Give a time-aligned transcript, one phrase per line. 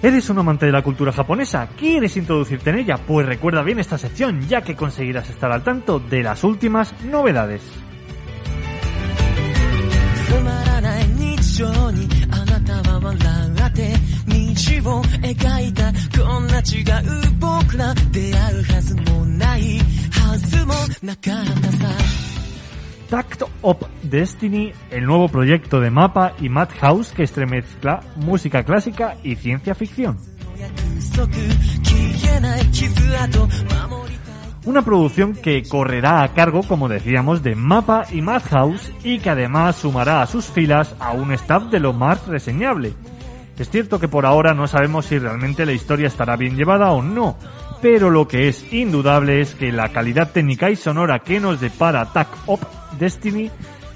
[0.00, 1.68] ¿Eres un amante de la cultura japonesa?
[1.76, 2.98] ¿Quieres introducirte en ella?
[2.98, 7.62] Pues recuerda bien esta sección, ya que conseguirás estar al tanto de las últimas novedades.
[23.08, 29.34] Tact of Destiny, el nuevo proyecto de Mapa y Madhouse que estremezcla música clásica y
[29.36, 30.18] ciencia ficción.
[34.64, 39.76] Una producción que correrá a cargo, como decíamos, de Mapa y Madhouse y que además
[39.76, 42.92] sumará a sus filas a un staff de lo más reseñable.
[43.58, 47.02] Es cierto que por ahora no sabemos si realmente la historia estará bien llevada o
[47.02, 47.36] no,
[47.80, 52.12] pero lo que es indudable es que la calidad técnica y sonora que nos depara
[52.12, 52.60] Tac Op
[52.98, 53.50] Destiny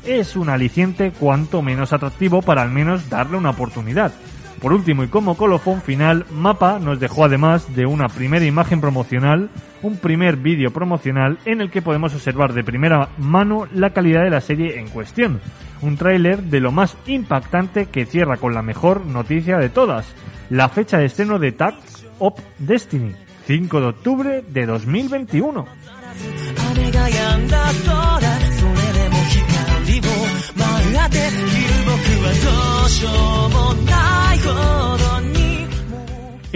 [0.04, 4.12] es un aliciente cuanto menos atractivo para al menos darle una oportunidad.
[4.60, 9.50] Por último y como colofón final, Mapa nos dejó además de una primera imagen promocional,
[9.82, 14.30] un primer vídeo promocional en el que podemos observar de primera mano la calidad de
[14.30, 15.40] la serie en cuestión.
[15.80, 20.06] Un tráiler de lo más impactante que cierra con la mejor noticia de todas,
[20.48, 21.74] la fecha de estreno de Tag
[22.20, 23.16] of Destiny,
[23.48, 25.66] 5 de octubre de 2021.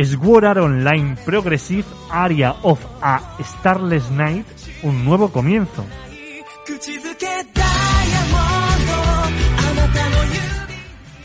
[0.04, 4.46] Sword Online Progressive Area of a Starless Night,
[4.82, 5.84] un nuevo comienzo.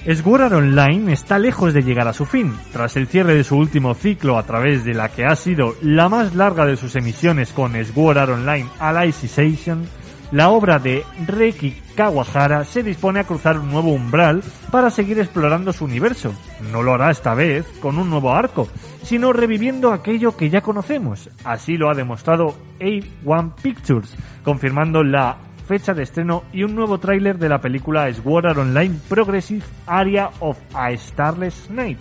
[0.06, 2.56] Sword Online está lejos de llegar a su fin.
[2.72, 6.08] Tras el cierre de su último ciclo a través de la que ha sido la
[6.08, 9.86] más larga de sus emisiones con Sword Online Alicization,
[10.32, 15.74] la obra de Reiki Kawahara se dispone a cruzar un nuevo umbral para seguir explorando
[15.74, 16.34] su universo.
[16.72, 18.68] No lo hará esta vez con un nuevo arco,
[19.04, 21.30] sino reviviendo aquello que ya conocemos.
[21.44, 25.38] Así lo ha demostrado A1 Pictures, confirmando la
[25.68, 30.30] fecha de estreno y un nuevo tráiler de la película Sword Art Online Progressive Area
[30.40, 32.00] of a Starless Night,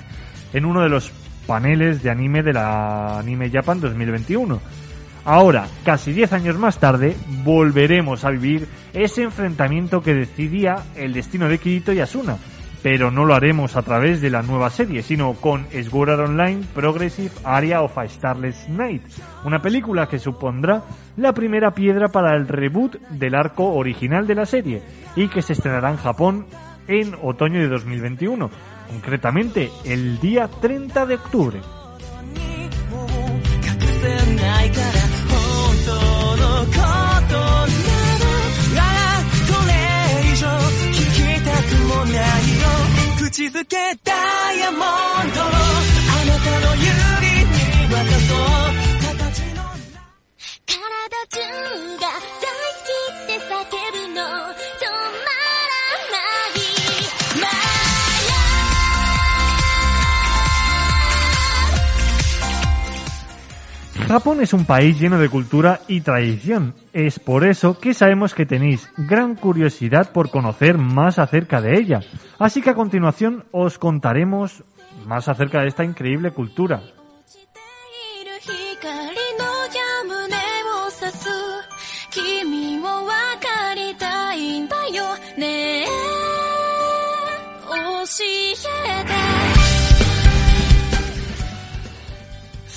[0.53, 1.13] en uno de los
[1.47, 4.61] paneles de anime de la Anime Japan 2021.
[5.25, 11.49] Ahora, casi 10 años más tarde, volveremos a vivir ese enfrentamiento que decidía el destino
[11.49, 12.39] de Kirito y Asuna,
[12.83, 17.33] pero no lo haremos a través de la nueva serie, sino con Sword Online Progressive
[17.45, 19.03] Area of a Starless Night,
[19.45, 20.83] una película que supondrá
[21.17, 24.83] la primera piedra para el reboot del arco original de la serie
[25.17, 26.47] y que se estrenará en Japón
[26.89, 28.51] en otoño de 2021,
[28.89, 31.61] concretamente el día 30 de octubre.
[43.31, 44.91] 口づけダイヤモンドあ
[45.25, 46.91] なたの指
[47.47, 47.55] に
[47.95, 48.51] 渡そう。
[49.07, 49.63] 形の
[50.67, 50.75] 体
[51.31, 51.39] 中
[52.01, 52.10] が
[64.11, 66.75] Japón es un país lleno de cultura y tradición.
[66.93, 72.01] Es por eso que sabemos que tenéis gran curiosidad por conocer más acerca de ella.
[72.37, 74.65] Así que a continuación os contaremos
[75.07, 76.83] más acerca de esta increíble cultura.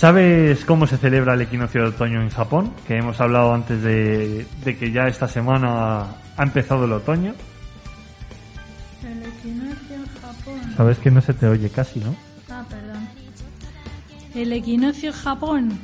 [0.03, 2.73] ¿Sabes cómo se celebra el equinoccio de otoño en Japón?
[2.85, 7.33] Que hemos hablado antes de, de que ya esta semana ha empezado el otoño.
[9.01, 10.73] El equinoccio en Japón.
[10.75, 12.13] Sabes que no se te oye casi, ¿no?
[12.49, 13.07] Ah, perdón.
[14.35, 15.79] El equinoccio en Japón.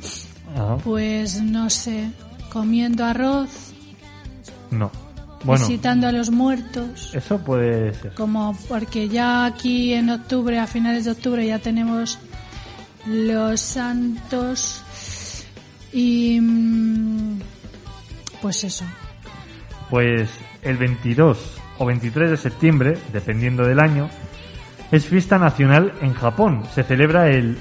[0.54, 2.10] Ah, Pues no sé.
[2.52, 3.72] Comiendo arroz,
[4.70, 4.90] no.
[5.44, 7.10] Bueno, visitando a los muertos.
[7.14, 8.12] eso puede ser.
[8.12, 12.18] Como porque ya aquí en octubre, a finales de octubre, ya tenemos
[13.06, 14.84] los santos.
[15.92, 16.40] Y.
[16.40, 17.40] mm,
[18.40, 18.84] Pues eso.
[19.90, 20.30] Pues
[20.62, 24.08] el 22 o 23 de septiembre, dependiendo del año,
[24.92, 26.64] es fiesta nacional en Japón.
[26.74, 27.58] Se celebra el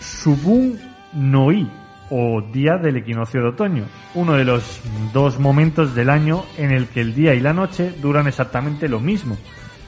[0.00, 0.78] Subun
[1.12, 1.70] no-i,
[2.10, 3.84] o Día del Equinoccio de Otoño,
[4.14, 4.80] uno de los
[5.12, 9.00] dos momentos del año en el que el día y la noche duran exactamente lo
[9.00, 9.36] mismo.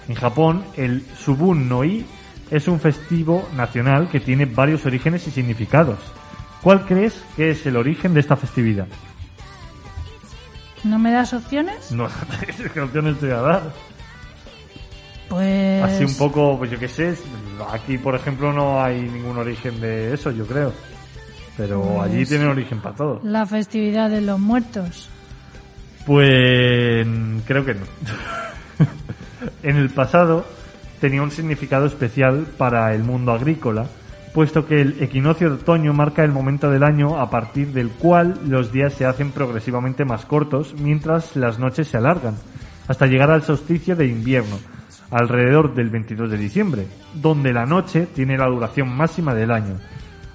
[0.09, 2.05] En Japón, el Subun no-i
[2.51, 5.99] es un festivo nacional que tiene varios orígenes y significados.
[6.63, 8.87] ¿Cuál crees que es el origen de esta festividad?
[10.85, 11.91] ¿No me das opciones?
[11.93, 12.09] No,
[12.75, 13.63] ¿qué opciones te voy a dar?
[15.29, 15.83] Pues.
[15.85, 17.15] Así un poco, pues yo qué sé,
[17.71, 20.73] aquí por ejemplo no hay ningún origen de eso, yo creo.
[21.57, 23.21] Pero Pues- allí tienen origen para todo.
[23.25, 25.09] La festividad de los muertos.
[26.07, 27.07] Pues
[27.47, 27.85] creo que no.
[29.63, 30.47] en el pasado
[31.01, 33.87] tenía un significado especial para el mundo agrícola,
[34.35, 38.39] puesto que el equinoccio de otoño marca el momento del año a partir del cual
[38.47, 42.37] los días se hacen progresivamente más cortos mientras las noches se alargan,
[42.87, 44.59] hasta llegar al solsticio de invierno,
[45.11, 49.79] alrededor del 22 de diciembre, donde la noche tiene la duración máxima del año.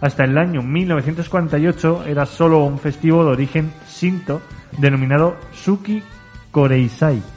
[0.01, 4.41] Hasta el año 1948 era solo un festivo de origen shinto
[4.77, 6.03] denominado Suki
[6.51, 7.32] Koreisai.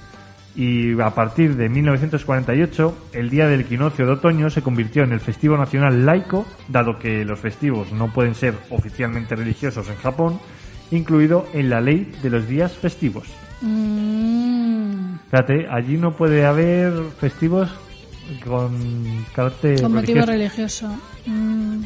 [0.57, 5.21] Y a partir de 1948, el día del equinoccio de otoño se convirtió en el
[5.21, 10.41] festivo nacional laico, dado que los festivos no pueden ser oficialmente religiosos en Japón,
[10.91, 13.27] incluido en la ley de los días festivos.
[13.61, 17.69] Mm, Fíjate, allí no puede haber festivos
[18.45, 20.89] con carácter con motivo religioso.
[20.89, 20.97] religioso.
[21.27, 21.83] Mm,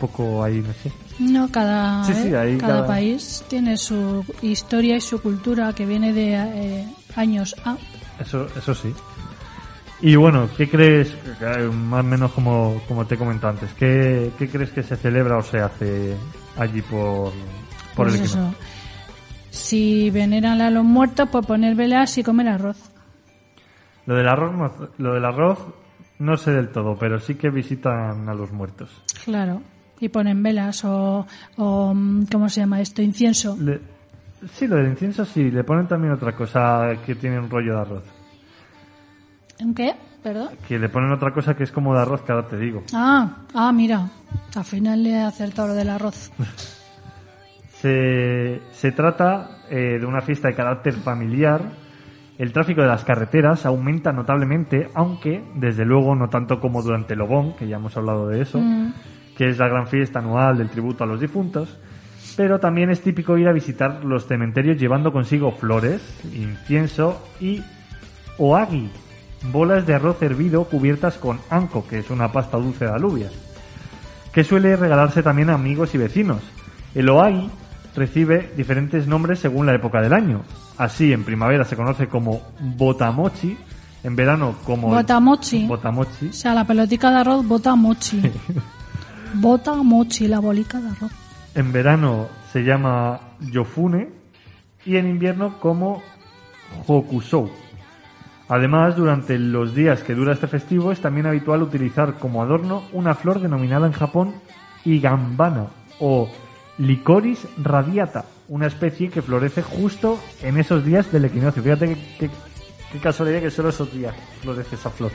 [0.00, 0.90] poco ahí, no sé.
[1.18, 5.72] no, cada, Sí, sí, eh, ahí cada cada- país tiene su historia y su cultura
[5.74, 6.86] que viene de eh,
[7.16, 7.76] años A.
[8.18, 8.94] Eso, eso sí.
[10.02, 11.14] Y bueno, ¿qué crees,
[11.72, 15.36] más o menos como, como te he comentado antes, ¿qué, qué crees que se celebra
[15.36, 16.16] o se hace
[16.58, 17.32] allí por,
[17.94, 18.54] por Pues el eso.
[19.50, 22.78] Si veneran a los muertos, pues poner velas y comer arroz.
[24.06, 25.58] Lo del arroz, no- lo del arroz
[26.18, 28.90] no sé del todo, pero sí que visitan a los muertos.
[29.24, 29.62] Claro.
[30.00, 31.26] Y ponen velas o,
[31.56, 33.02] o mm, ¿cómo se llama esto?
[33.02, 33.56] Incienso.
[33.60, 33.80] Le-
[34.52, 37.80] sí, lo del incienso sí, le ponen también otra cosa que tiene un rollo de
[37.80, 38.04] arroz.
[39.58, 39.94] ¿En qué?
[40.22, 40.48] ¿Perdón?
[40.68, 42.82] Que le ponen otra cosa que es como de arroz, que ahora te digo.
[42.94, 44.08] Ah, ah, mira.
[44.54, 46.30] Al final le he acertado lo del arroz.
[47.80, 51.62] Se, se trata eh, de una fiesta de carácter familiar.
[52.36, 57.20] El tráfico de las carreteras aumenta notablemente, aunque desde luego no tanto como durante el
[57.22, 58.92] Obón, que ya hemos hablado de eso, Mm.
[59.36, 61.78] que es la gran fiesta anual del tributo a los difuntos.
[62.36, 66.00] Pero también es típico ir a visitar los cementerios llevando consigo flores,
[66.32, 67.62] incienso y
[68.38, 68.90] oagi,
[69.52, 73.32] bolas de arroz hervido cubiertas con anko, que es una pasta dulce de alubias
[74.32, 76.42] que suele regalarse también a amigos y vecinos.
[76.94, 77.50] El oagi
[77.96, 80.42] recibe diferentes nombres según la época del año.
[80.78, 83.56] Así, en primavera se conoce como botamochi,
[84.02, 84.88] en verano como...
[84.88, 85.66] Botamochi.
[85.66, 86.28] Botamochi.
[86.28, 88.22] O sea, la pelotica de arroz bota mochi.
[89.34, 91.12] bota mochi, la bolica de arroz.
[91.54, 94.10] En verano se llama yofune
[94.84, 96.02] y en invierno como
[96.86, 97.50] hokusou.
[98.48, 103.14] Además, durante los días que dura este festivo es también habitual utilizar como adorno una
[103.14, 104.34] flor denominada en Japón
[104.84, 105.66] igambana
[106.00, 106.28] o
[106.78, 111.62] licoris radiata, una especie que florece justo en esos días del equinoccio.
[111.62, 112.30] Fíjate qué,
[113.00, 115.12] casualidad que solo esos días florece esa flor.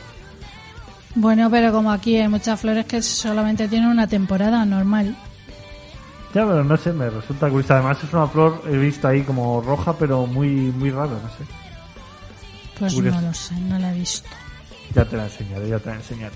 [1.16, 5.16] Bueno, pero como aquí hay muchas flores que solamente tienen una temporada normal.
[6.36, 7.74] Ya, pero no sé, me resulta curioso.
[7.76, 11.46] Además es una flor, he visto ahí como roja, pero muy, muy rara, no sé.
[12.78, 13.22] Pues Curioso.
[13.22, 14.28] no lo sé, no la he visto.
[14.94, 16.36] Ya te la enseñaré, ya te la enseñaré.